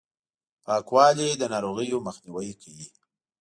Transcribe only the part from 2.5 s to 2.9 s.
کوي!